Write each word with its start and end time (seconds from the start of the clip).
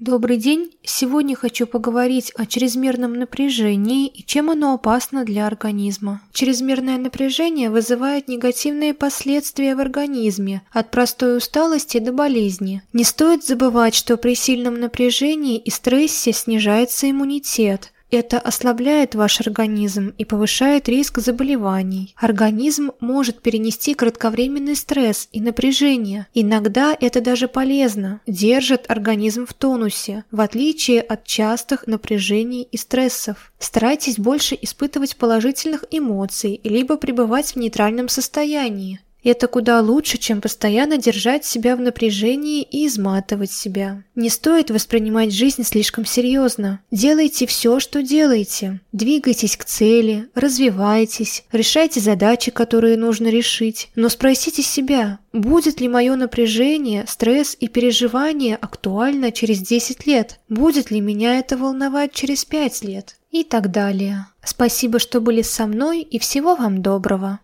Добрый 0.00 0.36
день! 0.36 0.70
Сегодня 0.84 1.34
хочу 1.34 1.66
поговорить 1.66 2.32
о 2.36 2.46
чрезмерном 2.46 3.14
напряжении 3.14 4.06
и 4.06 4.22
чем 4.24 4.48
оно 4.48 4.74
опасно 4.74 5.24
для 5.24 5.44
организма. 5.44 6.22
Чрезмерное 6.32 6.98
напряжение 6.98 7.68
вызывает 7.68 8.28
негативные 8.28 8.94
последствия 8.94 9.74
в 9.74 9.80
организме, 9.80 10.62
от 10.70 10.92
простой 10.92 11.38
усталости 11.38 11.98
до 11.98 12.12
болезни. 12.12 12.80
Не 12.92 13.02
стоит 13.02 13.44
забывать, 13.44 13.96
что 13.96 14.16
при 14.16 14.36
сильном 14.36 14.78
напряжении 14.78 15.58
и 15.58 15.68
стрессе 15.68 16.32
снижается 16.32 17.10
иммунитет– 17.10 17.92
это 18.10 18.38
ослабляет 18.38 19.14
ваш 19.14 19.40
организм 19.40 20.14
и 20.18 20.24
повышает 20.24 20.88
риск 20.88 21.18
заболеваний. 21.18 22.14
Организм 22.16 22.92
может 23.00 23.40
перенести 23.40 23.94
кратковременный 23.94 24.76
стресс 24.76 25.28
и 25.32 25.40
напряжение. 25.40 26.26
Иногда 26.34 26.96
это 26.98 27.20
даже 27.20 27.48
полезно, 27.48 28.20
держит 28.26 28.90
организм 28.90 29.46
в 29.46 29.54
тонусе, 29.54 30.24
в 30.30 30.40
отличие 30.40 31.00
от 31.00 31.24
частых 31.24 31.86
напряжений 31.86 32.62
и 32.62 32.76
стрессов. 32.76 33.52
Старайтесь 33.58 34.18
больше 34.18 34.58
испытывать 34.60 35.16
положительных 35.16 35.84
эмоций, 35.90 36.60
либо 36.64 36.96
пребывать 36.96 37.52
в 37.52 37.56
нейтральном 37.56 38.08
состоянии. 38.08 39.00
Это 39.30 39.46
куда 39.46 39.82
лучше, 39.82 40.16
чем 40.16 40.40
постоянно 40.40 40.96
держать 40.96 41.44
себя 41.44 41.76
в 41.76 41.80
напряжении 41.80 42.62
и 42.62 42.86
изматывать 42.86 43.52
себя. 43.52 44.02
Не 44.14 44.30
стоит 44.30 44.70
воспринимать 44.70 45.34
жизнь 45.34 45.64
слишком 45.64 46.06
серьезно. 46.06 46.80
Делайте 46.90 47.46
все, 47.46 47.78
что 47.78 48.02
делаете. 48.02 48.80
Двигайтесь 48.92 49.58
к 49.58 49.66
цели, 49.66 50.30
развивайтесь, 50.34 51.44
решайте 51.52 52.00
задачи, 52.00 52.50
которые 52.50 52.96
нужно 52.96 53.26
решить. 53.26 53.90
Но 53.96 54.08
спросите 54.08 54.62
себя, 54.62 55.18
будет 55.34 55.82
ли 55.82 55.88
мое 55.88 56.16
напряжение, 56.16 57.04
стресс 57.06 57.54
и 57.60 57.68
переживание 57.68 58.56
актуально 58.56 59.30
через 59.30 59.58
10 59.58 60.06
лет? 60.06 60.40
Будет 60.48 60.90
ли 60.90 61.02
меня 61.02 61.38
это 61.38 61.58
волновать 61.58 62.14
через 62.14 62.46
5 62.46 62.82
лет? 62.82 63.16
И 63.30 63.44
так 63.44 63.70
далее. 63.70 64.26
Спасибо, 64.42 64.98
что 64.98 65.20
были 65.20 65.42
со 65.42 65.66
мной 65.66 66.00
и 66.00 66.18
всего 66.18 66.56
вам 66.56 66.80
доброго. 66.80 67.36